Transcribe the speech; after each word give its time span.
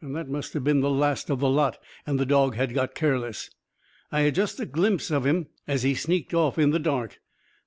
That 0.00 0.30
must 0.30 0.54
have 0.54 0.64
been 0.64 0.80
the 0.80 0.88
last 0.88 1.28
of 1.28 1.40
the 1.40 1.50
lot; 1.50 1.76
and 2.06 2.18
the 2.18 2.24
dog 2.24 2.54
had 2.54 2.72
got 2.72 2.94
careless. 2.94 3.50
I 4.10 4.20
had 4.22 4.34
just 4.34 4.58
a 4.58 4.64
glimpse 4.64 5.10
of 5.10 5.26
him 5.26 5.48
as 5.68 5.82
he 5.82 5.94
sneaked 5.94 6.32
off 6.32 6.58
in 6.58 6.70
the 6.70 6.78
dark. 6.78 7.20